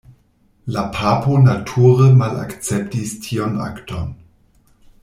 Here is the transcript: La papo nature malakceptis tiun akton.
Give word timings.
La 0.75 0.85
papo 0.95 1.35
nature 1.49 2.09
malakceptis 2.23 3.13
tiun 3.27 3.57
akton. 3.71 4.13